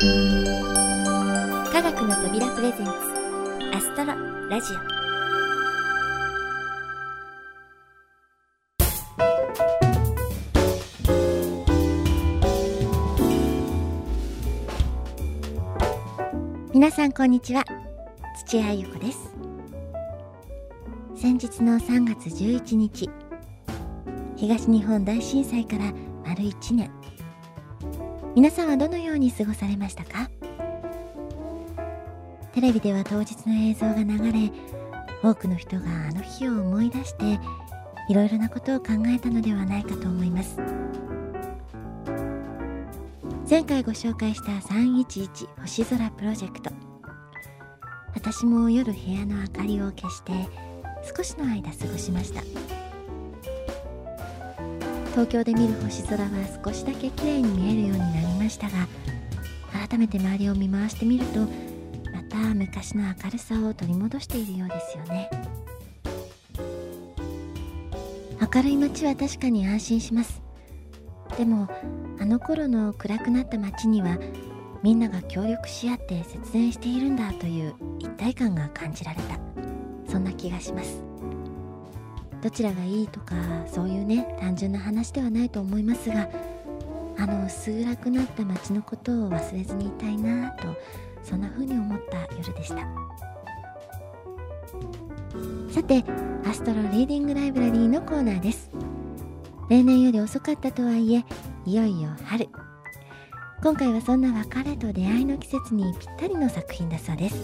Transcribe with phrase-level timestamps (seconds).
[0.00, 0.04] 科
[1.82, 2.92] 学の扉プレゼンツ
[3.74, 4.14] アストロ
[4.48, 4.76] ラジオ。
[16.72, 17.64] 皆さんこんにちは。
[18.46, 19.34] 土屋ゆ子です。
[21.16, 23.10] 先日の3月11日
[24.36, 25.92] 東日本大震災から
[26.24, 26.97] 丸1年。
[28.34, 30.30] 皆さんはどのように過ごされましたか？
[32.52, 34.50] テレビでは当日の映像が流れ
[35.22, 37.38] 多くの人があの日を思い出して
[38.08, 40.60] いろいろなことを考えたのではないかと思います。
[43.48, 46.70] 前回ご紹介した311星空プロジェクト。
[48.14, 50.32] 私も夜部屋の明かりを消して
[51.16, 52.42] 少しの間過ごしました。
[55.18, 56.30] 東京で見る星空は
[56.64, 58.86] 少しだけ綺麗に見えるようになりましたが
[59.88, 61.40] 改めて周りを見回してみると
[62.12, 65.28] また昔の明るさを取り戻しているようですよね。
[68.54, 70.40] 明るい街は確かに安心します。
[71.36, 71.68] でも
[72.20, 74.18] あの頃の暗くなった街には
[74.84, 79.40] みんなが協力し合って節電しているんだという一体感が感じられた。
[80.08, 81.07] そんな気がします。
[82.42, 83.34] どちらがいいとか
[83.66, 86.28] そういうね単純な話ではないと思いますが
[87.18, 90.68] あの薄暗くなった街のことを忘れずにいたいなと
[91.22, 92.86] そんな風に思った夜でした。
[95.70, 96.04] さて
[96.48, 98.70] アストロリーディングライブラリーのコーナーです。
[99.68, 101.24] 例年より遅かったとはいえ
[101.66, 102.48] いよいよ春。
[103.62, 107.36] 今回はそんな別れと出会いの季節にぴったりの作品だそうです。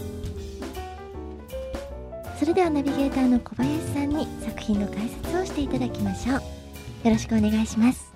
[2.36, 6.34] それではナビゲーターの小林さんに作品の解説をしていただきましょう。
[6.36, 6.40] よ
[7.04, 8.12] ろしくお願いします。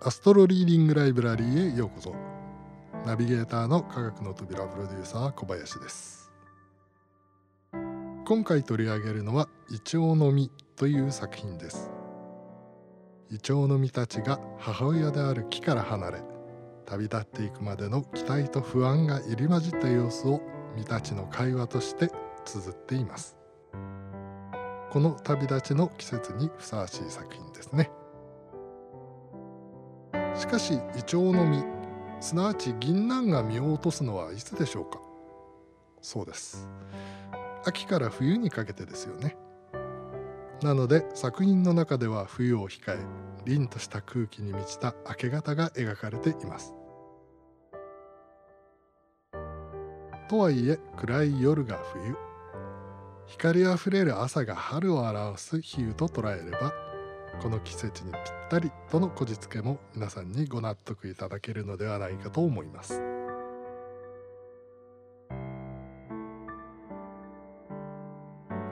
[0.00, 2.37] アストロリーディングライブラリーへようこそ。
[3.08, 6.30] ナビゲーターの科学の扉プロデューサー小林です。
[7.72, 11.90] 今回取り上げるのはイチョウの実という作品です。
[13.30, 16.22] イチョウの実たちが母親である木から離れ
[16.84, 20.42] 旅立っていくまでの期待と不安が入り混じった様子を
[20.76, 22.10] 実たちの会話として
[22.44, 23.38] 綴っています。
[24.90, 27.90] この旅立ちの季節にふさわしい作品ですね。
[30.34, 31.77] しかしイチョウの実
[32.20, 35.00] すなわち銀杏が実を落とすのはいつでしょうか？
[36.02, 36.68] そうです。
[37.64, 39.36] 秋から冬にかけてですよね。
[40.62, 42.98] なので作品の中では冬を控え
[43.44, 46.74] 凛とした空気に満ちた明け方が描かれています。
[50.28, 52.16] とはいえ暗い夜が冬。
[53.26, 56.72] 光あふれる朝が春を表す比喩と捉えれば
[57.40, 63.00] この季節にぴったりとのこじつけも皆さんにご納得いただけるのではないかと思います。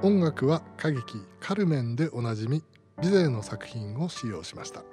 [0.03, 2.63] 音楽は歌劇「カルメン」でおなじみ
[3.01, 4.85] ビゼの作品を使用しました。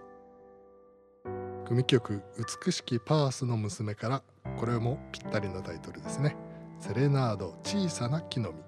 [1.66, 2.22] 組曲
[2.66, 4.24] 「美しきパースの娘」から
[4.58, 6.36] これもぴったりのタイトルですね
[6.80, 8.64] 「セレナード小さな木の実」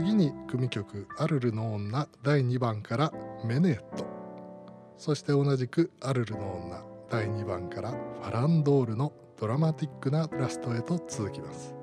[0.00, 3.12] 次に組曲「アルルの女」第2番から
[3.44, 4.06] 「メネット」
[4.96, 7.90] そして同じく「アルルの女」第2番から
[8.22, 11.74] 「ファランドール」のドラマティックなラストへと続きます。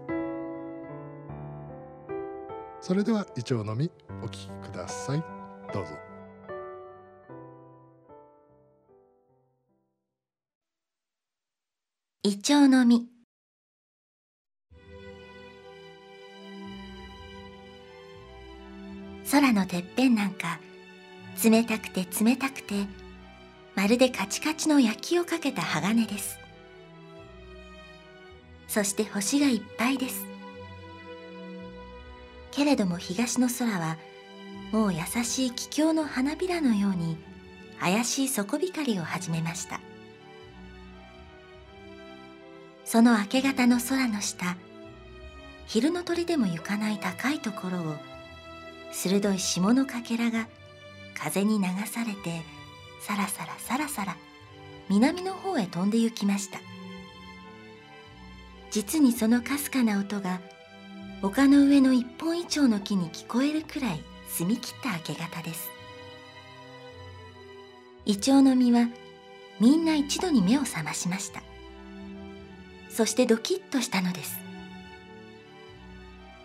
[2.81, 3.91] それではイチョウの実
[4.23, 5.23] お聴きください。
[5.71, 5.93] どうぞ。
[12.23, 13.16] イチョウの実
[19.39, 20.59] 空のてっぺんなんか
[21.43, 22.87] 冷たくて冷たくて
[23.75, 26.39] まるでカチカチの焼きをかけた鋼です。
[28.67, 30.25] そして星がいっぱいです。
[32.49, 33.97] けれども東の空は
[34.71, 37.15] もう優しい気境の花びらのように
[37.79, 39.79] 怪しい底光りを始めました。
[42.85, 44.57] その明け方の空の下
[45.67, 48.16] 昼の鳥でも行かない高いところを
[48.91, 50.47] 鋭い霜のかけらが
[51.17, 52.41] 風に流されて
[53.01, 54.17] さらさらさらさら
[54.89, 56.59] 南の方へ飛んで行きました。
[58.71, 60.39] 実にそのかすかな音が
[61.21, 65.69] 丘の上の一本一丁の木に聞こえるくらい澄み切った明け方です。
[68.05, 68.87] イチョウの実は
[69.59, 71.41] みんな一度に目を覚ましました。
[72.89, 74.46] そしてドキッとしたのです。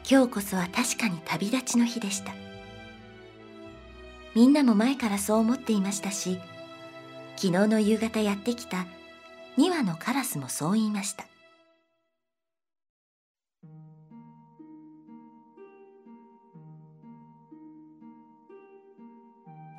[0.08, 2.32] 今日こそは確かに旅立ちの日でした。
[4.34, 6.38] みんなも前からそう思っていましたし
[7.36, 8.86] 昨日の夕方やってきた
[9.58, 11.26] 2羽のカラスもそう言いました。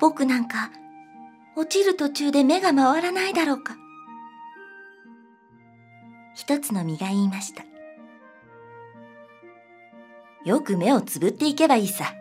[0.00, 0.70] 僕なんか
[1.56, 3.76] 落ちる途中で目が回らないだろうか。
[6.34, 7.64] 一つの実が言いました。
[10.44, 12.14] よく目をつぶっていけばいいさ。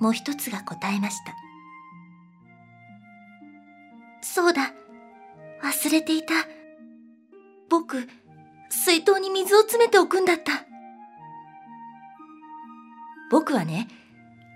[0.00, 1.34] もう一つが答えました。
[4.22, 4.72] そうだ。
[5.62, 6.34] 忘れていた。
[7.68, 8.08] 僕
[8.68, 10.64] 水筒に水を詰めておくんだった。
[13.30, 13.88] 僕はね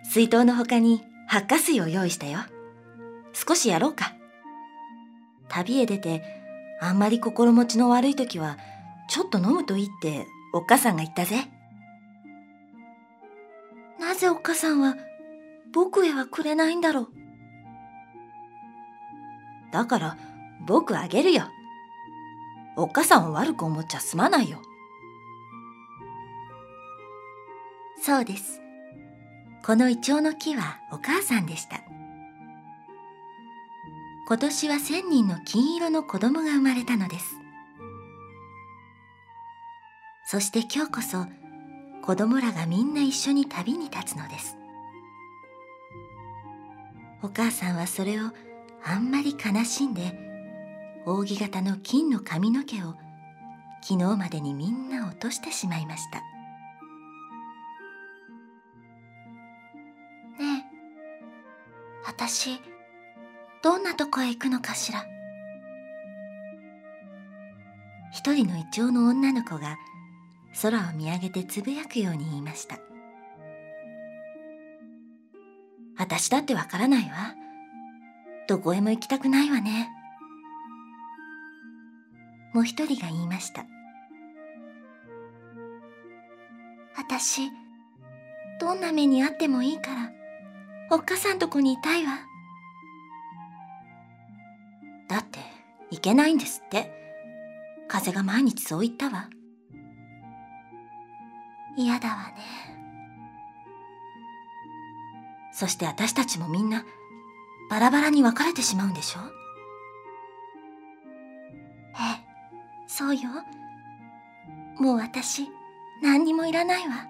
[0.04, 2.40] 水筒の他に発火水を用意したよ。
[3.32, 4.12] 少しやろうか。
[5.48, 6.22] 旅へ出て、
[6.80, 8.58] あんまり心持ちの悪い時は、
[9.08, 11.48] ちょっと飲むといいっておっかさんが言ったぜ。
[13.98, 14.96] なぜおっかさんは
[15.72, 17.08] 僕へはくれないんだろう。
[19.72, 20.18] だから
[20.66, 21.44] 僕あげるよ。
[22.76, 24.60] おっかさんを悪く思っちゃすまないよ。
[28.02, 28.60] そうです。
[29.62, 31.82] このイチョウの木はお母さんでした
[34.26, 37.39] 今年は千人の金色の子供が生まれたのです
[40.30, 41.26] そして今日こそ
[42.04, 44.56] 子供らがみんな一緒に旅に立つのです。
[47.20, 48.30] お母さんはそれを
[48.84, 50.16] あんまり悲しんで
[51.04, 52.94] 扇形の金の髪の毛を
[53.82, 56.20] 昨日までにみんな落としてしまいました。
[56.20, 56.24] ね
[60.60, 60.64] え
[62.06, 62.60] 私
[63.64, 65.04] どんなとこへ行くのかしら。
[68.12, 69.76] 一人のイチョウの女の子が
[70.62, 72.78] 空を見上げてつぶやくように言いました
[75.96, 77.34] 私だってわからないわ
[78.48, 79.88] どこへも行きたくないわね
[82.52, 83.64] もう一人が言いました
[86.96, 87.50] 私
[88.60, 90.10] どんな目にあってもいいから
[90.92, 92.18] おっかさんとこにいたいわ。
[95.08, 95.38] だって、
[95.92, 96.90] いけないんですって。
[97.86, 99.28] 風が毎日そう言ったわ。
[101.84, 102.34] 嫌だわね。
[105.52, 106.84] そして私たちもみんな、
[107.68, 109.20] バラバラに分かれてしまうんでしょ？
[111.94, 112.24] ええ、
[112.86, 113.22] そうよ。
[114.78, 115.48] もう私、
[116.02, 117.06] 何にもいらないわ。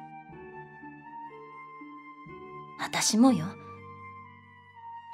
[2.80, 3.46] 私もよ。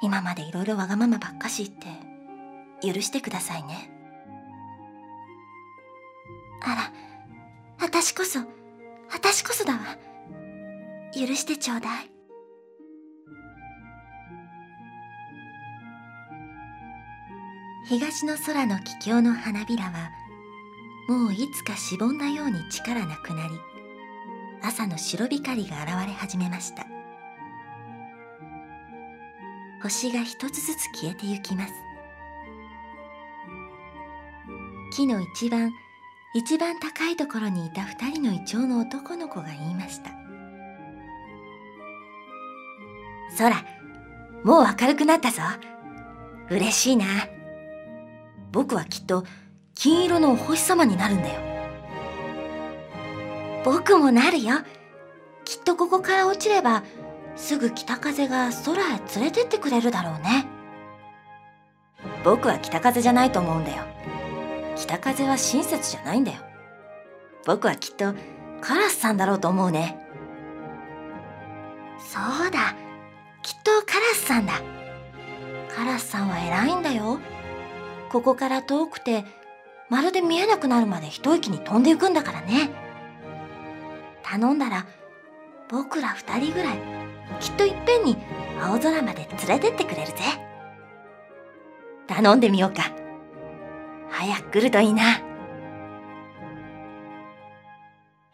[0.01, 3.89] 今までいろいろわがままばっかし言って許してくださいね
[6.61, 6.93] あら
[7.79, 8.41] 私こそ
[9.17, 9.79] 私こそだわ。
[11.11, 12.11] 許してちょうだい。
[17.89, 20.11] 東の空の桔梗の花びらは
[21.09, 23.53] もういつかしぼんだように力なくなり
[24.61, 26.85] 朝の白光が現れ始めました。
[29.81, 31.73] 星が一つずつ消えてゆきます。
[34.95, 35.71] 木の一番
[36.37, 40.11] 一番高いところにいた二人のイチョウの男の子が言いました
[43.39, 43.55] 空
[44.43, 45.41] もう明るくなったぞ。
[46.51, 47.05] 嬉しいな。
[48.51, 49.25] 僕はきっと
[49.73, 51.41] 金色のお星様になるんだよ。
[53.65, 54.57] 僕もなるよ。
[55.43, 56.83] きっとここから落ちれば
[57.35, 60.45] すぐ北風が空へ連れてってくれるだろうね。
[62.23, 63.83] 僕は北風じゃないと思うんだよ。
[64.77, 66.37] 北風は親切じゃないんだよ。
[67.45, 68.13] 僕はきっと
[68.61, 69.97] カラスさんだろうと思うね。
[71.99, 72.75] そうだ。
[73.41, 74.53] きっとカラスさんだ。
[75.75, 77.19] カラスさんは偉いんだよ。
[78.09, 79.25] ここから遠くて
[79.89, 82.69] まるで見えなくなるまで一息に飛んでいくんだからね。
[84.23, 84.85] 頼んだら
[85.69, 86.77] 僕ら二人ぐらい
[87.39, 88.17] きっといっぺんに
[88.61, 90.15] 青空まで連れてってくれるぜ。
[92.07, 93.06] 頼んでみようか。
[94.09, 95.21] 早く来るといいな。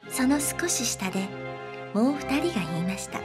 [0.10, 1.28] その少し下で
[1.94, 3.20] もう二人が言いました。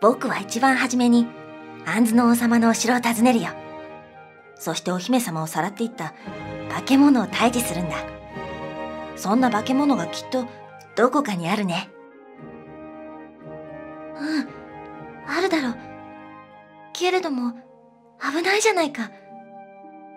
[0.00, 1.26] 僕は一番初めに
[1.84, 3.48] 杏の王様のお城を訪ねるよ。
[4.54, 6.14] そしてお姫様をさらっていった
[6.70, 7.96] 化け物を退治するんだ。
[9.16, 10.46] そんな化け物がきっと
[10.96, 11.90] どこかにあるね。
[14.18, 14.48] うん
[15.26, 15.76] あるだろう。
[16.92, 17.52] けれども、
[18.20, 19.10] 危ないじゃないか。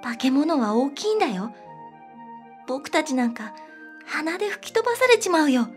[0.04, 1.54] 化け物は大きいんだよ。
[2.68, 3.54] 僕たちなんか
[4.06, 5.68] 鼻で吹き飛ばされちまうよ。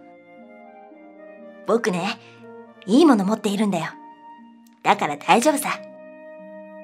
[1.67, 2.19] 僕ね、
[2.87, 3.87] いいもの持っているんだよ。
[4.83, 5.71] だから大丈夫さ。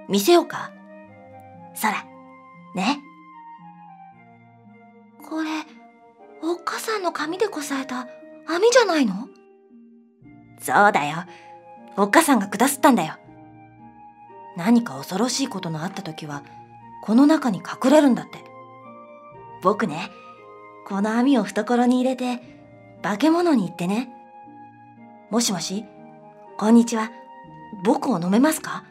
[0.08, 0.72] 見せようか
[1.74, 2.04] そら、
[2.74, 3.00] ね。
[5.28, 5.50] これ、
[6.42, 8.08] おっかさんの髪でこさえた
[8.46, 9.28] 網じゃないの？
[10.58, 11.18] そうだよ。
[11.96, 13.14] おっかさんが下すったんだよ。
[14.56, 16.42] 何か恐ろしいことのあった時は、
[17.02, 18.38] この中に隠れるんだって。
[19.62, 20.10] 僕ね、
[20.86, 22.40] この網を懐に入れて、
[23.02, 24.10] 化け物に言ってね。
[25.30, 25.84] もしもし、
[26.58, 27.10] こんにちは。
[27.84, 28.84] 僕を飲めますか？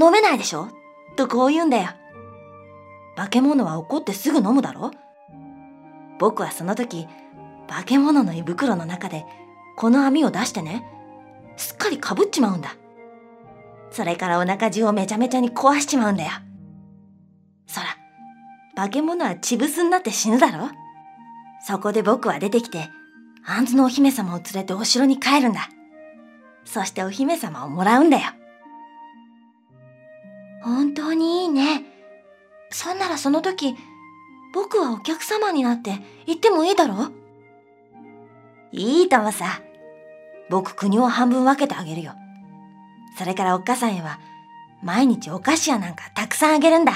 [0.00, 0.68] 飲めないでしょ？
[1.16, 1.88] とこう言うんだよ。
[3.16, 4.92] 化け物は怒ってすぐ飲むだろ？
[6.20, 7.08] 僕はその時、
[7.68, 9.24] 化け物の胃袋の中で
[9.76, 10.84] この網を出してね、
[11.56, 12.76] すっかりかぶっちまうんだ。
[13.90, 16.30] それからお腹中をめちゃめちゃに壊しちまうんだよ。
[17.68, 17.86] そら、
[18.74, 20.70] 化け物は血ブスになって死ぬだろ？
[21.64, 22.88] そこで僕は出てきて、
[23.44, 25.68] アンズのお姫様を連れてお城に帰るんだ。
[26.64, 28.24] そしてお姫様をもらうんだよ。
[30.62, 31.82] 本当にいいね。
[32.70, 33.76] そんならその時、
[34.52, 35.92] 僕はお客様になって
[36.26, 37.10] 行ってもいいだろ？
[38.72, 39.60] いいともさ。
[40.50, 42.14] 僕国を半分分けてあげるよ。
[43.18, 44.18] それからおっかさんへは、
[44.82, 46.92] 毎日お菓子やなんかたくさんあげるんだ。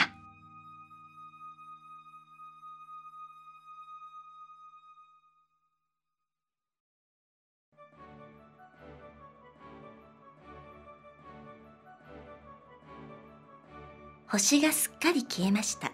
[14.33, 15.93] 星がすっかり消えました。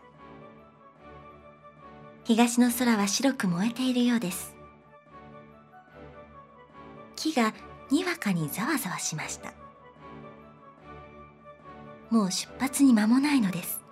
[2.23, 4.55] 東の空は白く燃えているようです。
[7.17, 7.53] 木が
[7.91, 9.55] にわかにざわざわしました。
[12.11, 13.83] もう出発に間もないのです。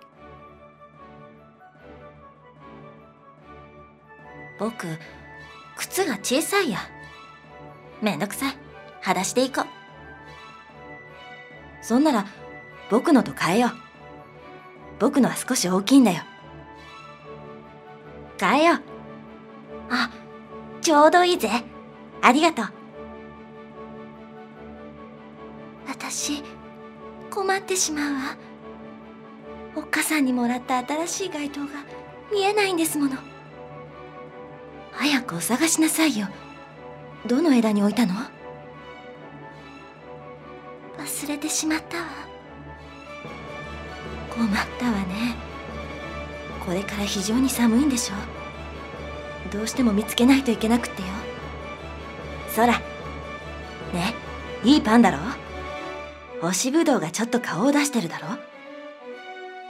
[4.59, 4.87] 僕
[5.75, 6.79] 靴が小さいや。
[8.01, 8.53] めんどくさい。
[9.01, 9.65] 裸足で行こう。
[11.83, 12.25] そんなら
[12.89, 13.86] 僕のと変えよう。
[14.99, 16.23] 僕のは少し大きいんだよ。
[18.39, 18.81] 変えよう。
[19.89, 20.09] あ、
[20.81, 21.49] ちょうどいいぜ。
[22.21, 22.65] ありがとう。
[25.87, 26.43] 私、
[27.29, 28.19] 困ってしまうわ。
[29.75, 31.67] おっかさんにもらった新しい街灯が
[32.31, 33.17] 見えないんですもの。
[34.91, 36.27] 早くお探しなさいよ。
[37.25, 38.13] どの枝に置いたの？
[40.97, 42.05] 忘れてしまったわ。
[44.37, 45.35] 困ったわね。
[46.65, 48.15] これから非常に寒いんでしょ
[49.51, 51.07] どうしても見つけないといけなくってよ。
[52.49, 52.73] そら
[53.93, 54.13] ね。
[54.63, 55.17] いいパンだろ？
[56.41, 58.27] 干しぶどうがちょっと顔を出してるだろ？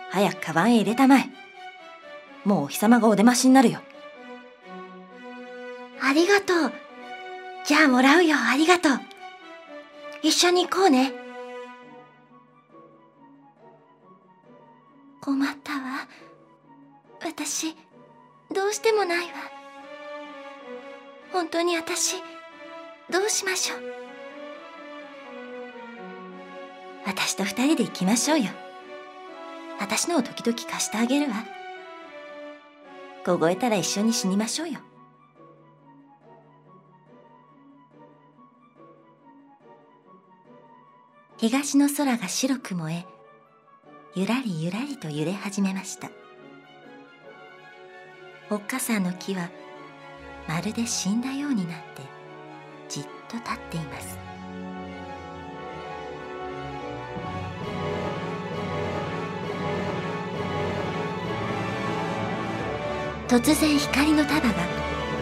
[0.09, 1.29] 早くカバンへ入れたまえ。
[2.43, 3.79] もうお日様がお出ましになるよ。
[6.01, 6.71] ありがとう。
[7.65, 8.37] じゃあもらうよ。
[8.39, 8.99] ありがとう。
[10.23, 11.13] 一緒に行こうね。
[15.27, 16.07] 困ったわ。
[17.19, 17.75] 私
[18.55, 19.33] どうしてもないわ。
[21.33, 22.15] 本当に私
[23.11, 23.79] どうしましょう。
[27.05, 28.45] 私と二人で行きましょうよ。
[29.81, 31.43] 私のを時々貸してあげるわ。
[33.25, 34.79] 凍えたら一緒に死にましょうよ。
[41.35, 43.16] 東の空が白く燃え
[44.17, 46.09] ゆらりゆらりと揺れ始めました。
[48.49, 49.51] おっかさんの木は
[50.47, 52.01] まるで死んだようになって
[52.89, 54.17] じっと立っています。
[63.27, 64.53] 突然光の束が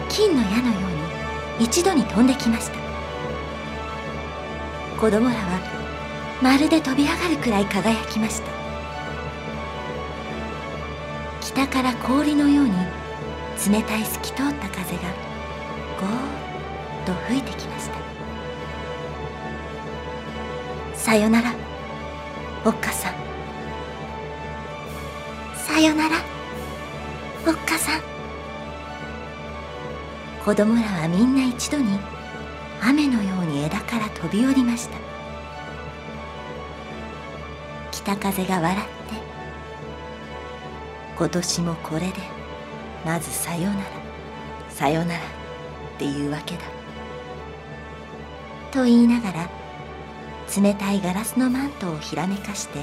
[0.08, 0.78] 金の矢のよ
[1.58, 2.78] うに一度に飛んできました。
[4.98, 8.55] 子供らはまるで飛び上がるくらい輝きました。
[11.56, 12.74] 北から氷のように
[13.72, 15.02] 冷たい透き通った風が
[15.98, 16.10] ゴー
[17.02, 17.96] ッと吹いてきました。
[20.94, 21.54] さよなら
[22.62, 23.14] おっかさん。
[25.56, 26.16] さよなら
[27.46, 28.02] おっかさん。
[30.44, 31.98] 子供らはみんな一度に
[32.82, 34.98] 雨のように枝から飛び降りました。
[37.92, 38.86] 北風が笑って
[41.16, 42.12] 今年もこれで
[43.04, 43.82] まずさよなら
[44.68, 45.22] さよならっ
[45.98, 46.60] ていうわけだ。
[48.70, 49.48] と言いながら
[50.54, 52.80] 冷たいガラスのマントをひらめかして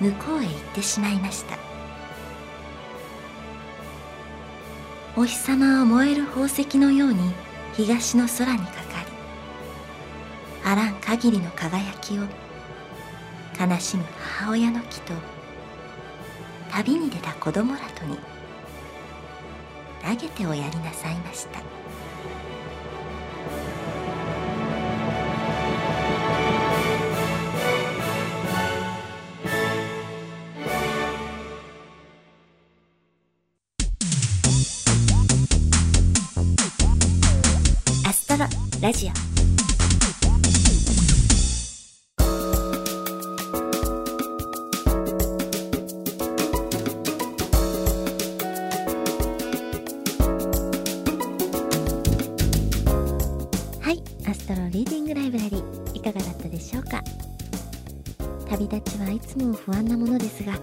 [0.00, 1.58] 向こうへ行ってしまいました。
[5.16, 7.32] お日様は燃える宝石のように
[7.74, 9.06] 東の空にかかり
[10.62, 12.22] あらん限りの輝きを
[13.58, 15.14] 悲しむ母親の木と
[16.76, 18.18] 旅に出た子供らとに
[20.04, 21.60] 投げておやりなさいました。
[38.06, 38.44] アストロ
[38.82, 39.35] ラジオ。
[54.28, 55.62] アストロリーディングライブラリ
[55.94, 57.02] いかがだったでしょうか？
[58.48, 60.58] 旅立ちはいつも不安なものですが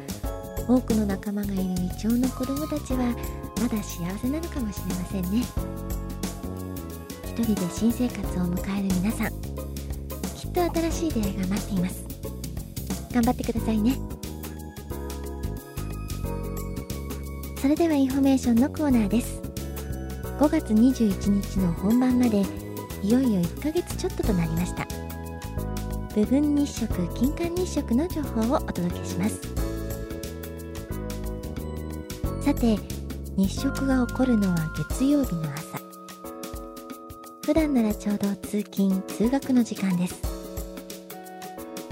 [0.67, 3.15] 多くの仲間がいるイチョウの子供たちは
[3.61, 5.43] まだ幸せなのかもしれませんね。
[7.25, 12.05] 一人で新生活を迎える皆さんきっと新しい出会いが待っています。
[13.13, 13.97] 頑張ってくださいね。
[17.61, 19.41] それではインフォメーションのコーナーです。
[20.39, 22.43] 5月21日の本番まで
[23.03, 24.87] いよいよ1ヶ月ちょっととなりました。
[26.15, 29.41] 部分日食金環日食の情報をお届けします。
[32.41, 32.77] さて
[33.35, 34.55] 日食が起こるのは
[34.89, 35.81] 月曜日の朝。
[37.45, 40.15] 普段ならちょうど通勤通学の時間です。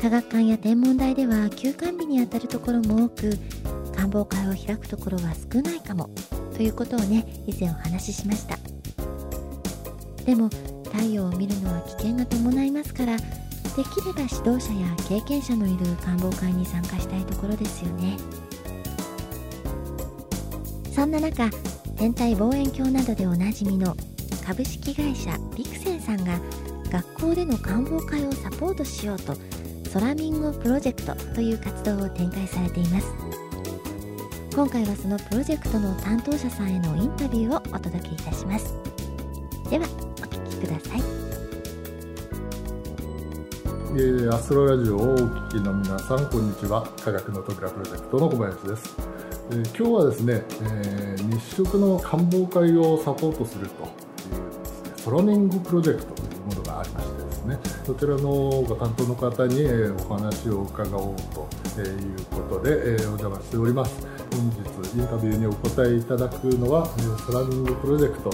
[0.02, 3.32] 科学館や天文台では休館日にあたるところも多く
[3.94, 6.10] 観望会を開くところは少ないかも
[6.56, 8.58] ということをね以前お話ししました。
[10.26, 10.50] でも
[10.92, 13.24] 太陽を見るのは危険が伴いますからで
[13.84, 18.18] きれば指導者や経験者のいる観望会に参加したいところですよね。
[20.94, 21.50] そんな中
[21.96, 23.96] 天体望遠鏡などでおなじみの
[24.46, 26.40] 株式会社ビクセンさんが
[26.92, 29.36] 学校での観望会をサポートしようと
[29.90, 33.08] ソラミンゴプロジェクトという活動を展開されています。
[34.54, 38.76] 今回はそのプロジェクトの担当者さんへのインタビューをお届けいたします。
[39.70, 39.88] では
[40.62, 41.02] ください。
[43.94, 46.88] えーアストロラジオをお聞きの皆さんこんにちは。
[47.04, 48.96] 科学の扉プロジェクトの小林です、
[49.52, 64.08] えー今日はですね、えー日食の観望会をサポートするというですねソラミングプロジェクトというものがありましてですねそちらのご担当の方に、えお話を伺おうとえいうことで、えーお邪魔しております。
[64.32, 68.32] 本日インタビューにお答えいただくのはえーソラミングプロジェクト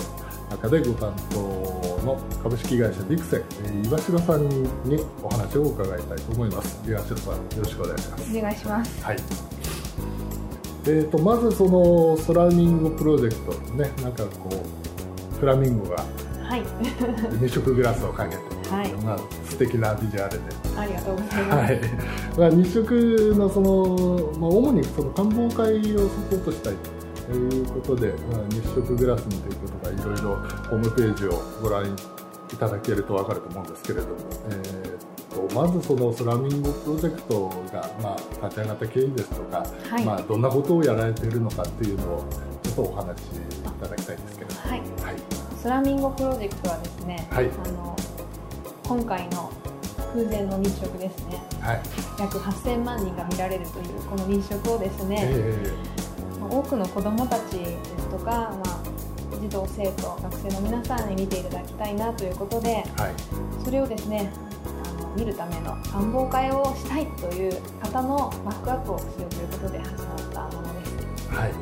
[0.52, 6.82] 中でご担当の株式会社ディクセン、えー岩城さんにお話を伺いたいと思います。
[6.90, 8.38] 岩城さんよろしくお願いします。
[8.38, 9.04] お願いします。
[9.04, 9.18] はい。
[10.86, 14.50] えー、とまずそのソラミングプロジェクトねなんかこ
[15.34, 15.98] うフラミンゴが
[16.48, 16.64] はい。
[17.42, 20.44] 二色グラスをかけて、はいまあ、素敵なビジュアルで。
[20.78, 21.72] ありがとうございます。
[21.72, 21.82] はい、
[22.38, 26.97] まあ、日食のその、まあ、主にその観望会をサポートしたいと
[27.34, 30.36] いうことで、まあ、日食グラスにということがいろいろ
[30.70, 34.16] ホームページをご覧いただけると分かると思うんですけれども、
[34.50, 42.26] えーとまずそのスラミングプロジェクトが、まあ、立ち上がった経緯ですとか、はいまあ、どんなことをやられているのかっていうのを
[42.64, 44.62] ちょっとお話しいただきたいんですけれども。
[44.62, 44.80] はい。
[44.80, 47.96] はいスラミンゴプロジェクトはですね、はいあの
[48.88, 49.52] 今回の
[50.14, 51.44] 空前の日食ですね。
[51.60, 51.82] はい
[52.20, 56.07] 約8000万人が見られるというこの日食をですね、えまあ
[56.50, 58.80] 多くの子どもたちですとか、まあ、
[59.42, 63.14] 児童生徒学生の皆さんに見ていただきたいなということでーはい。
[63.64, 64.32] それをですね
[64.90, 71.30] あの見るための観望会をしたいという方のバックアップをしようということで始まったものです。
[71.30, 71.52] はい。
[71.52, 71.58] は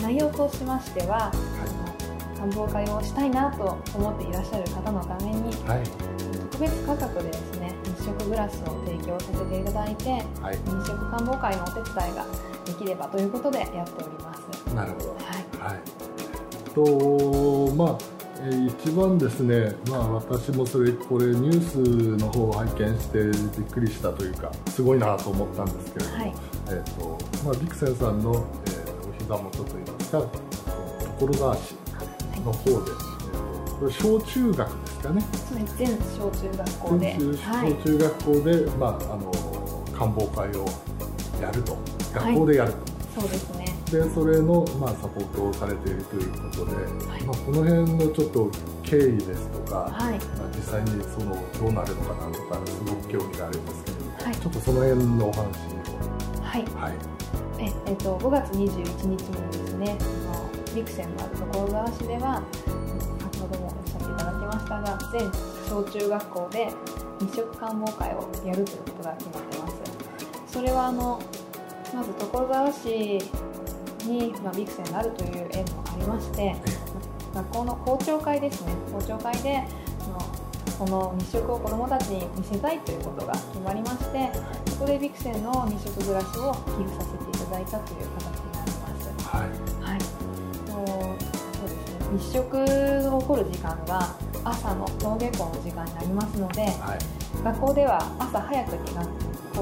[0.00, 5.82] い、内容としましては、あの観望会をしたいなと思っていらっしゃる方のためにはい。
[6.50, 7.61] 特別価格でですね日
[8.02, 10.10] 食グラスを提供させていただいて
[10.40, 10.56] はい。
[10.56, 12.26] 日食観望会のお手伝いが
[12.64, 14.74] できればということでやっております。
[14.74, 15.08] なるほど。
[15.14, 15.80] はい、はい、
[16.74, 17.98] とまあ
[18.44, 23.24] えー一番ですね、まあ、私もそれこれニュースの方を拝見して
[23.58, 26.34] びっくりしたというかすごいなと思ったんですけれども、はい。
[26.68, 30.22] えーとまあ、ビクセンさんの、えーお膝元といいますか
[31.20, 31.74] 所沢市
[32.44, 35.22] の方で、えーとこれ小中学ですかね。
[35.48, 35.76] そうです。
[35.76, 39.32] 全小中学校で、小中学校で、まあ、あの
[39.96, 40.66] 観望会を
[41.40, 41.76] やると。
[42.12, 43.66] 学校でやると、そうですね。
[43.90, 46.74] でそれの、まあ、サポートをされているということで、
[47.06, 47.22] はい。
[47.24, 48.50] まあ、この辺のちょっと
[48.82, 50.18] 経緯ですとか、はい。
[50.18, 54.36] まあ、実際にそのどうなるのかなとかすごく興味があるんですけど、はい。
[54.36, 55.50] ちょっとその辺のお話を。
[56.42, 56.64] はい。
[56.76, 57.22] はい。
[57.58, 62.42] ええっと、5月21日にですねあのビクセンのある所沢市では
[64.72, 65.30] ただきましたが全
[65.68, 66.72] 小中学校で
[67.20, 69.74] 日食観望会をやるということが決まってます。
[70.46, 71.20] それはあの
[71.94, 73.18] まず所沢市
[74.06, 76.54] に、まあ、ビクセンがあるという縁もありまして
[77.34, 78.72] 学校の校長会ですね。
[78.92, 79.64] 校長会で
[80.78, 84.32] この日食を子どもたちに見せたいということが決まりまして
[84.66, 89.26] そこでビクセンの日食グラスを寄付させていただいたという形になります。
[89.28, 89.92] はい。
[89.92, 90.00] はい、
[90.66, 92.18] そうですね。
[92.18, 96.72] 日食が起こる時間が朝の登下校の時間になりますのではい。
[97.44, 99.08] 学校では朝早くに学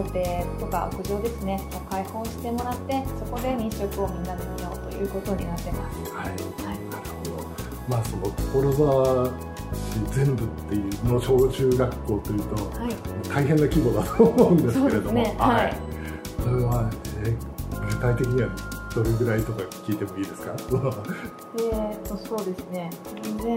[0.04, 6.12] 校庭とか屋上ですねを開放してもらってそこで日食をみんなで見ようということになってます。
[6.12, 6.28] はい。
[6.28, 6.36] はい。
[6.90, 7.48] なるほど。
[7.88, 9.32] まあその所
[10.12, 12.94] 全部っていうの小中学校というとはい。
[13.28, 15.36] 大変な規模だと思うんですけれども、そうですね。
[15.38, 15.76] はい。
[16.42, 16.90] それは、
[17.24, 17.36] え
[17.90, 18.48] 具体的には
[18.94, 20.52] どれぐらいとか聞いてもいいですか？
[21.58, 22.90] えー、とそうですね。
[23.38, 23.56] 全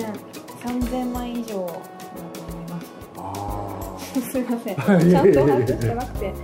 [0.65, 2.87] 3000万以上だと思います。
[3.17, 3.97] あ
[4.31, 4.75] すいません。
[4.75, 6.25] ちはいゃんと把握してなくて。
[6.27, 6.35] はい。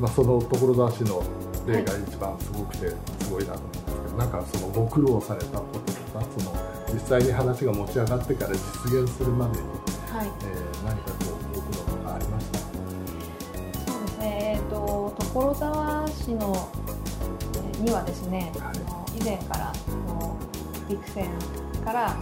[0.00, 1.22] まあその所沢市の
[1.66, 2.88] 例が一番すごくて
[3.24, 6.54] すごいなと思うんですけど、なんかそのご苦労されたこととかその
[6.92, 8.58] 実際に話が持ち上がってから実
[9.02, 9.66] 現するまでに、
[10.10, 10.26] はい。
[10.26, 11.16] えー何かこ
[11.52, 12.58] うご苦労とかありました？
[13.92, 14.54] そうですね。
[14.54, 16.68] えっ、と所沢市の
[17.54, 18.78] えーにはですね、はい
[19.14, 19.74] 以前からあ
[20.10, 20.36] の
[20.88, 21.28] ビクセン
[21.84, 22.16] から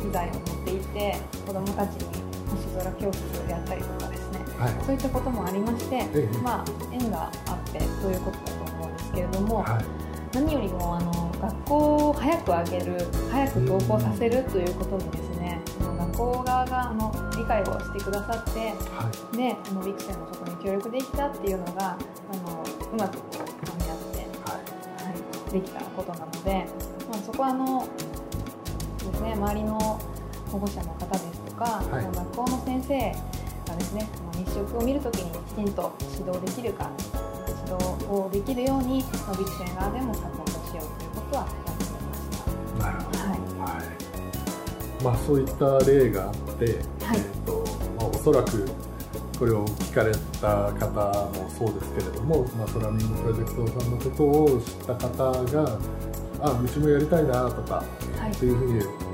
[0.00, 1.16] 機材を持っていて
[1.46, 4.38] 子どもたちに星空教室をやったりとかですね。
[4.58, 4.84] はい。
[4.84, 6.38] そういったこともありまして、ええ。
[6.38, 9.62] まあ縁があってということだと思うんですけれども。
[9.62, 10.08] はい。
[10.34, 19.36] 何よりもあの学校を早く上げる早く登校させるということにですね、あの学校側があの理解をしてくださってはい。
[19.36, 25.08] であのビクセンもそこに協力できたっていうのがあのうまくこう噛み合って、はい。
[25.08, 25.14] は
[25.48, 26.66] い、できたことなので、
[27.10, 27.88] まあ、そこはあの
[29.18, 29.78] ですね周りの
[30.50, 32.04] 保護者の方ですとか、はい。
[32.04, 33.12] 学校の先生
[33.66, 36.90] がですねあの日食を見るときにきちんと指導できるか
[37.48, 43.18] 指導をできるようにまあビクセン側でもサポートしようということはやってみましなるほど。
[43.18, 43.24] た。
[43.24, 43.78] はい。
[43.78, 43.84] は
[45.00, 46.64] い、まあそういった例があって、
[47.04, 47.18] はい。
[47.18, 47.64] えーと
[47.98, 48.68] まあ、おそらく
[49.38, 55.78] これを聞かれた方もそうですけれども、まあ、ソラミングプロジェクトさんのことを知った方が
[56.40, 57.84] あうちもやりたいなとか
[58.18, 58.32] はい。
[58.32, 59.07] っていうふうに、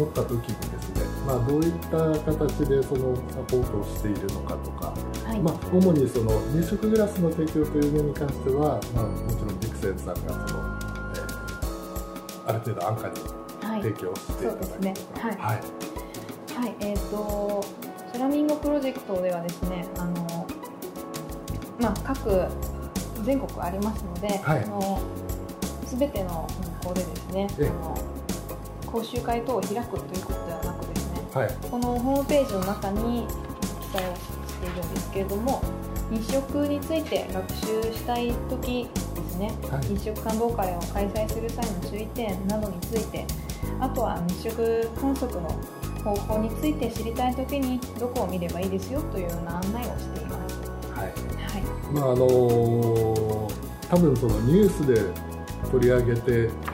[0.00, 1.98] えー思った時にですね、まあ、どういった
[2.32, 4.94] 形でそのサポートをしているのかとか、
[5.26, 5.40] はい。
[5.40, 11.50] まあ、主にその入食グラスの提供という面に関しては、まあ、もちろんビクセンさんがその、えー
[12.46, 13.14] ある程度安価に
[13.62, 13.82] はい。
[13.82, 14.94] 提供していただいそうですね。
[14.94, 15.36] てはい。
[15.36, 15.60] はい。
[16.56, 17.64] はい、えっ、と、
[18.12, 20.46] ソラミンゴプロジェクトではですね、あの、
[21.80, 22.48] まあ、各
[23.22, 24.64] 全国ありますので、はい。
[24.64, 25.00] あの、
[25.86, 26.48] すべての
[26.82, 27.68] 学校でですね、ええ。
[27.68, 28.09] あの、
[28.92, 31.56] 講習会等を開くということではなくですね、はい。
[31.70, 33.26] このホームページの中に
[33.80, 34.22] 記載をし
[34.58, 35.62] ているんですけれども、
[36.10, 39.82] 日食について学習したい時ですね、はい。
[39.96, 43.24] 日食観望会を開催する際の注意点などについて
[43.78, 45.48] あとは日食観測の
[46.02, 50.58] 方法について知りたい時にどこを見ればいいですよというような案内をしています。
[50.90, 51.06] はい。
[51.06, 51.12] はい、
[51.92, 53.50] まああのー
[53.90, 55.02] 多分そのニュースで
[55.72, 56.69] 取り上げて、えー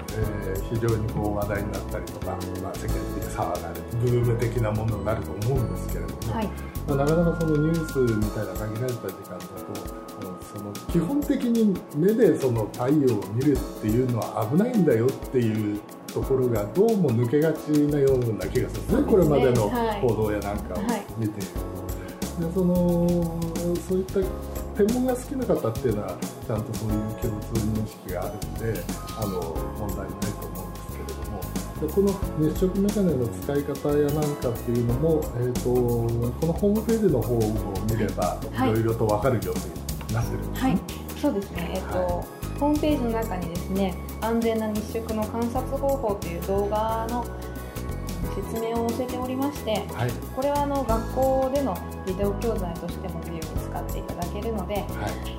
[0.71, 2.27] 非常にこう話題になったりとか、
[2.63, 6.47] まあ、世間的に騒がれるブーム的なものになると思うんですけれども、はい、
[6.87, 19.03] まあ、なかなかそのニュースみたいな限られた時間だとうんその基本的に目でその太陽を見るっていうのは危ないんだよっていうところがどうも抜けがちなような気がするんですね。
[19.03, 21.39] これまでのはい報道やなんかをはい見て。
[21.39, 21.77] いると。
[22.41, 23.07] でその
[23.89, 24.21] そういった
[24.77, 28.41] 天文が好きな方っていうのはちゃんとそういう共通認識があるん
[28.75, 28.85] で
[29.19, 29.41] あの
[29.79, 30.56] 問題ないと思
[31.81, 35.71] でこの熱食メガネの使い方やなんかっていうのも、えー、と
[36.41, 37.41] このホームページの方を
[37.91, 40.71] 見ればはいいろいろと分かるようになってるんですね。
[40.71, 40.81] はい、
[41.21, 41.73] そうですね。
[41.75, 42.25] えっと、は
[42.59, 47.25] ホームページの中にですね、安全な日食の観察方法という動画の
[48.35, 53.46] 説明を載せておりまして、はいこれはあの学校でのビデオ教材としても自由に使っていただ
[54.41, 54.85] けるので、はい。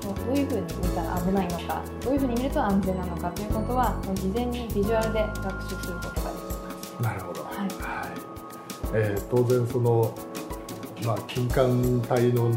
[0.01, 7.01] どういうふうに見たら危ないのか、どういうふうに見ると安全なのかということは、もう事前にビジュアルで学習することができます。
[7.01, 7.51] なるほど、はい。
[8.93, 10.13] えー当然その、
[11.05, 11.69] まあ、金環
[12.09, 12.51] 帯の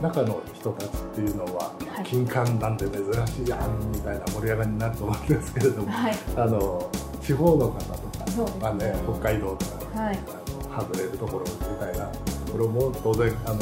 [0.00, 2.04] 中の一人たちっていうのは、はい。
[2.04, 6.14] 金環なんて珍しいやんみたいな盛り上がりになると思うんですけれども、はい。
[6.36, 6.90] あの
[7.22, 10.18] 地方の方とか、まあね、北海道とか、はい。
[10.74, 13.60] 外れるところみたいなところも当然あの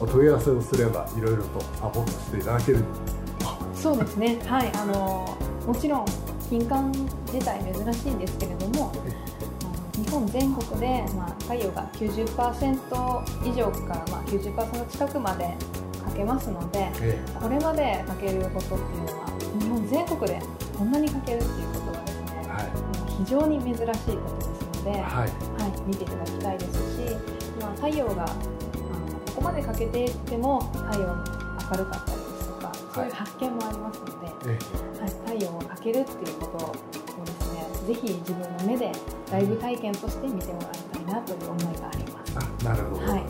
[0.00, 2.84] お問い合わせをすればいろいろとサポートしていただける
[3.74, 4.38] そうですね。
[4.46, 4.72] はい。
[4.76, 6.06] あのもちろん
[6.48, 6.90] 金環
[7.32, 8.92] 自体珍しいんですけれども
[9.94, 15.54] 日本全国で、まあ、太陽が90%以上から、まあ、90%近くまで
[16.02, 19.26] かけますのでえこれまでかけることっていうのは
[19.60, 20.40] 日本全国で
[20.76, 22.70] こんなにかけるっていうことはですねえはい。
[23.24, 25.00] 非常に珍しいことですので、はい。
[25.00, 25.34] はい
[25.86, 27.16] 見ていただきたいですし、
[27.60, 28.26] まあ、太陽が
[29.34, 34.12] ここまでかけていっても太陽明るかったりですとかそういう発見もありますので、
[34.44, 34.48] え
[35.00, 36.72] はい、太陽をかけるっていうことを
[37.24, 38.92] ですねぜひ自分の目で
[39.32, 42.38] ライブ体験として見てもらいたいなという思いがあります。
[42.38, 43.24] あなるほど、はい。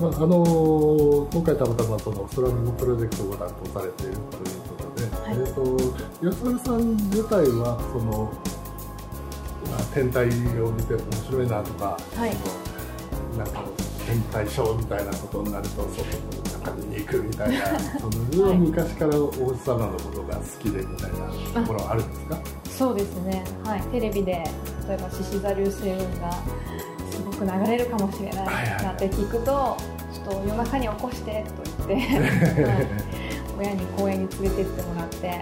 [0.00, 5.38] まあ、あの今回たまたまそのストラミングプロジェクトをご担当されているということで、はい。
[5.38, 5.76] えっ、と
[6.30, 8.32] 吉原さん自体はその、
[9.70, 10.26] まあ、天体
[10.60, 12.61] を見て面白いなとか、はい
[13.36, 13.62] なんか
[14.06, 15.86] 天体ショーみたいなことになるとその
[16.60, 22.38] 中に行くみたいなその、はい昔からお星様のことが好きでみたいなところはあるんですか？
[22.70, 24.32] そうですね、はい、テレビで
[24.88, 26.32] 例えば獅子座流星群が
[27.10, 28.46] すごく流れるかもしれない
[28.82, 29.76] なって聞くと、
[30.12, 31.44] ちょっと夜中に起こして
[31.86, 32.88] と言って、 はい、
[33.58, 35.38] 親に公園に連れてってもらってはい。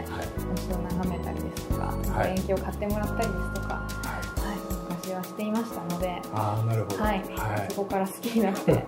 [0.56, 2.34] 星を眺めたりですとか、はい。
[2.34, 3.88] 望遠鏡を買ってもらったりですとか、
[5.20, 7.04] はしていましたので、ああなるほど。
[7.04, 7.18] はい。
[7.36, 7.68] はい。
[7.70, 8.84] そこから好きになって今こ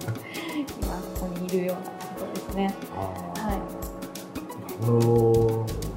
[1.20, 2.74] こにいるようなことですね。
[2.94, 3.60] はい。
[4.82, 5.92] あのー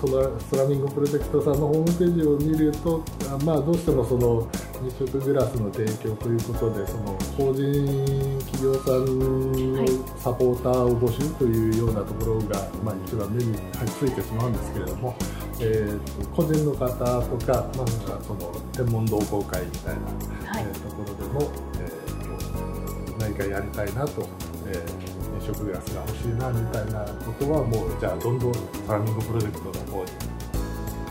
[0.00, 4.48] そのストラミングプロジェクトさんのホームページを見ると、あまあ、どうしてもその
[4.82, 15.14] 日食グラスの提供ということでその法人企業さんのはいサポーターを募集というようなところが、まあ、一番目についてしまうんですけれども、
[15.60, 16.96] えーと個人の方と
[17.46, 17.86] か、まあ、
[18.26, 20.64] その天文同好会みたいな、はい。
[20.66, 24.26] えーところでも、えーと何かやりたいなと。
[24.66, 30.10] えー飲食グラスが欲しいなみたいなことはもうじゃあどんどんストラミングプロジェクトの方に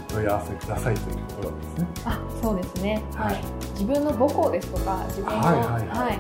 [0.08, 1.88] 問い合わせくださいというところですね。
[2.06, 3.36] あそうですね、ははい。
[3.42, 6.20] い自分の母校ですとか自分の、はいはいはい。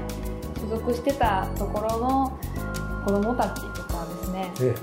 [0.59, 2.37] 所属してたところの
[3.05, 4.75] 子どもたちとかですねえ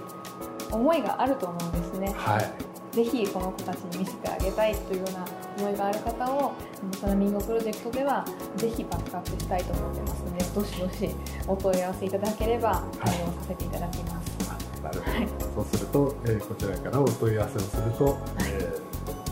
[0.70, 2.14] 思いがあると思うんですね。
[2.14, 2.52] え、はい、
[2.96, 5.24] ぜひこの子たちに見せてあげたいというような
[5.58, 6.52] 思いがある方を
[6.98, 8.24] サラミングプロジェクトでは
[8.56, 11.14] ぜひバックアップしたいと思ってますのでどしどし
[11.46, 14.50] お問い合わせいただければ対応させていただきます。
[14.50, 18.78] あなるほど、はいそうすると、えーこちらからお問い合わせをすると、え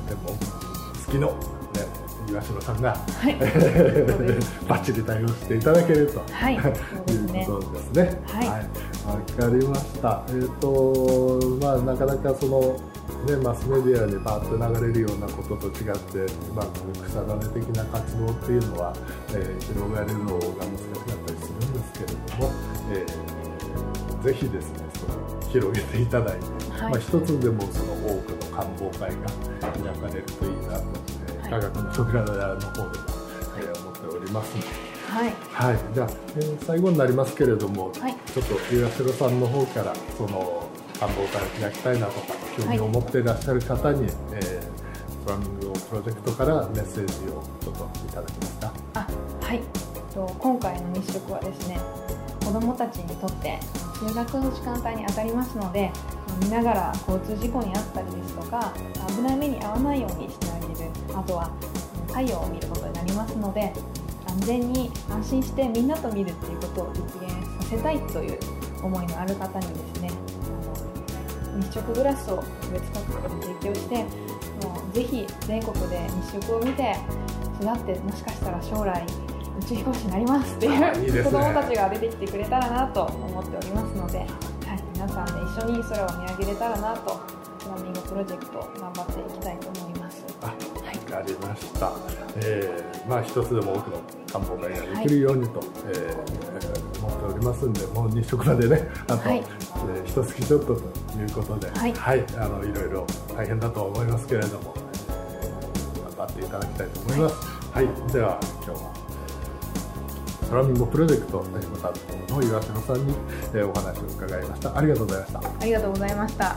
[0.04, 0.28] ー、でも
[1.06, 1.34] 好きの、ね、
[2.28, 3.34] 岩城さんが、はい、
[4.68, 6.20] バッチリ対応していただけると。
[6.30, 6.54] はい、
[7.08, 7.52] いねう。
[7.52, 8.20] ことですね。
[8.26, 8.60] はいわ、
[9.38, 10.22] かりました。
[10.28, 12.76] えっ、とまあなかなかその
[13.24, 16.66] ねマスメディアにバーッと流れるようなことと違って、まあ
[17.06, 18.92] 草種的な活動っていうのは、
[19.30, 22.52] えー広がるのが難しかったりするんですけれども、
[22.92, 26.90] えーぜひですねその広げていただいて、はい。
[26.92, 29.16] まあ一つでもその多くの観望会が
[29.60, 30.84] 開かれるといいなと、
[31.28, 31.50] えーはい。
[31.50, 33.04] 科学の扉の方でも、
[33.58, 34.68] えー思っておりますので。
[35.04, 38.16] はい、はい、じゃあ、えー最後になりますけれども、はい。
[38.32, 40.63] ちょっと岩城さんの方からその
[41.04, 44.84] 官房会を開きたいなとか興味を持っていらっしゃる方に、えー
[45.24, 48.74] プランニングプロジェクトからメッセージをちょっといただけますか。
[48.92, 49.06] あ
[49.40, 49.62] はい。
[50.12, 51.80] と今回の日食はですね
[52.44, 53.58] 子どもたちにとって
[53.94, 55.90] 通学の時間帯に当たりますので
[56.42, 58.74] 見ながら交通事故に遭ったりですとか
[59.16, 60.90] 危ない目に遭わないようにしてあげる。
[61.18, 61.50] あとは
[62.08, 63.72] 太陽を見ることになりますので
[64.28, 67.32] 安全に安心してみんなと見るっていうことを実現
[67.64, 68.38] させたいという
[68.82, 70.10] 思いのある方にですね
[71.68, 73.96] 日食グラスを特別価格で提供して
[74.66, 75.98] もうぜひ全国で
[76.30, 76.96] 日食を見て
[77.60, 79.04] 育ってもしかしたら将来
[79.58, 84.28] 宇宙飛行士になりますっていうあいいね子供たちが出てきてくれたらなと思っておりますので、はい、
[84.94, 87.20] 皆さんで一緒に空を見上げれたらなと
[87.64, 90.24] フラミンゴプロジェクト頑張っていきたいと思います。
[90.42, 91.92] あ、はいわかりました。
[92.36, 94.00] えーまあ一つでも多くの
[94.32, 100.82] 官房会ができるようにと、えー思っておりますんで、もう日食までね、あと、はいえー一月ちょっとと
[101.18, 104.74] いうことで、はいあのいろいろ大変だとは思いますけれども、
[105.40, 107.34] えー頑張っていただきたいと思います。
[107.72, 108.94] はい、では今日は。
[110.48, 111.92] フラミンゴプロジェクトご担
[112.28, 113.14] 当の岩城さんに、
[113.54, 114.76] えーお話を伺いました。
[114.76, 115.38] ありがとうございました。
[115.40, 116.56] ありがとうございました。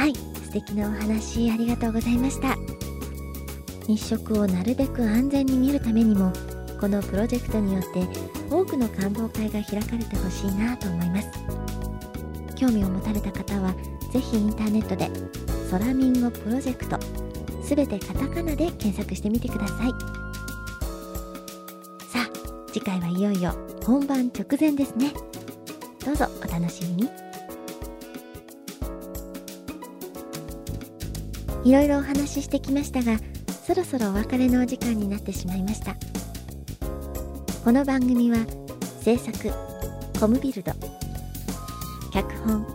[0.00, 2.56] はい素敵なお話ありがとうございました
[3.86, 6.32] 日食をなるべく安全に見るためにも
[6.80, 8.08] このプロジェクトによって
[8.50, 11.28] 多くの観望会が開かれてほしいなと思います
[12.60, 13.74] 興味を持たれた方は
[14.12, 15.10] ぜひインターネットで
[15.70, 16.98] 「ソラミンゴプロジェクト」
[17.64, 19.90] すべてカタカナで検索してみてください。
[22.12, 22.30] さあ
[22.70, 25.14] 次回はいよいよ本番直前ですね。
[26.04, 27.10] どうぞお楽しみに。
[31.64, 33.18] いろいろお話ししてきましたが
[33.66, 35.96] そろそろお別れのお時間になってしまいました。
[37.64, 38.38] この番組は
[39.00, 39.50] 制作
[40.18, 40.72] コムビルド
[42.10, 42.66] 脚本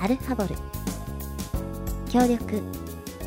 [0.00, 0.56] アルファボル。
[2.10, 2.60] 協力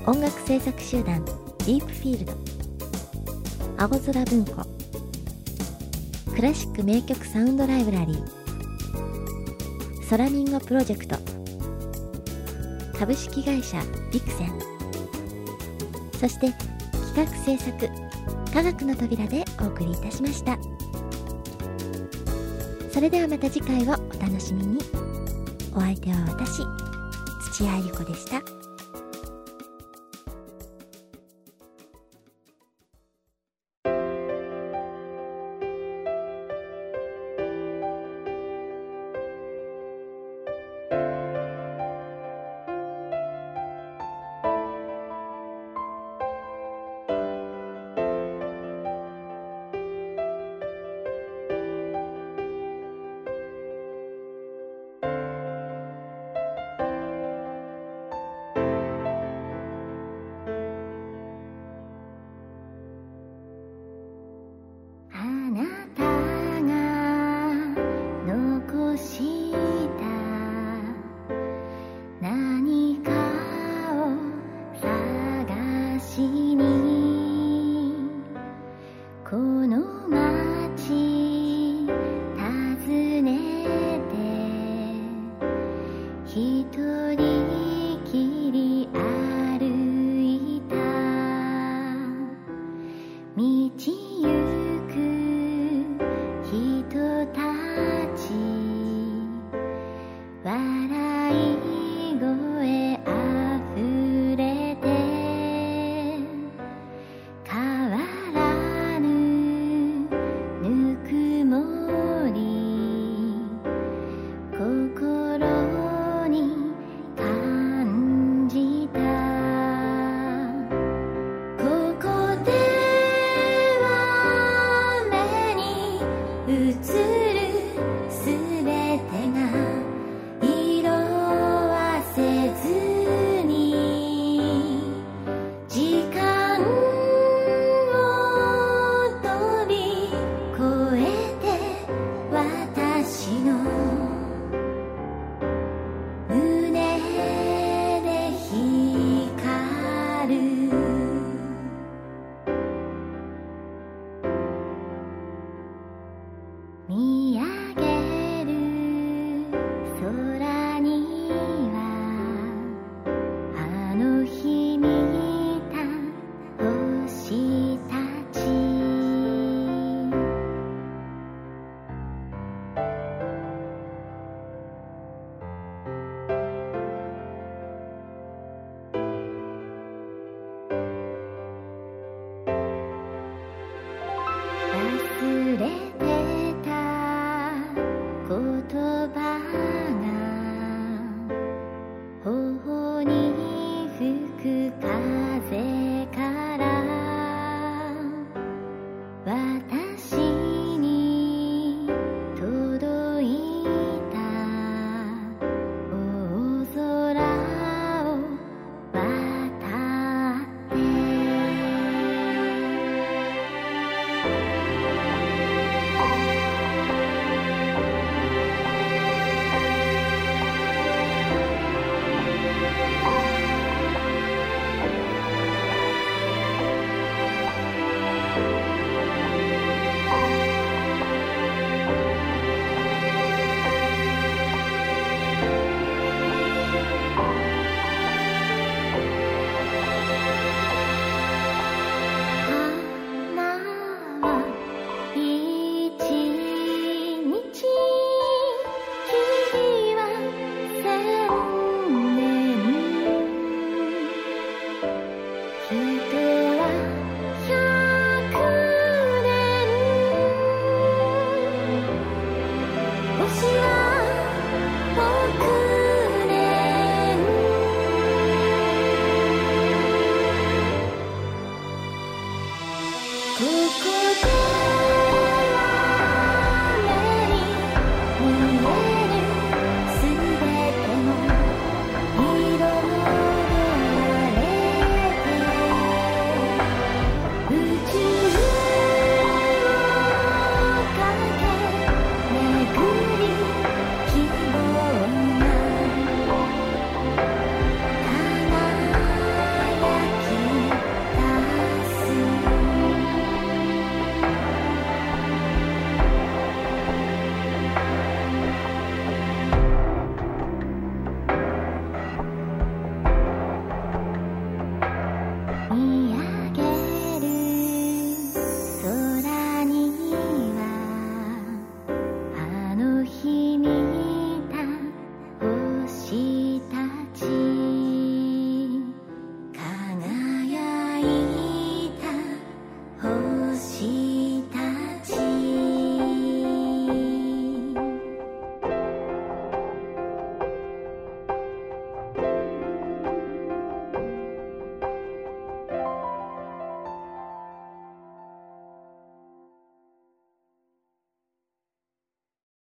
[0.05, 2.33] 音楽制作集団ディープフィールド。
[3.77, 4.65] 青空文庫。
[6.35, 10.03] クラシック名曲サウンドライブラリー。
[10.03, 11.15] ソラミンゴプロジェクト。
[12.99, 14.59] 株式会社ビクセン。
[16.19, 16.51] そして
[17.13, 17.89] 企画制作
[18.53, 20.59] 科学の扉でお送りいたしました。
[22.91, 24.79] それではまた次回をお楽しみに。
[25.75, 26.65] お相手は私
[27.51, 28.54] 土屋ゆ子でした。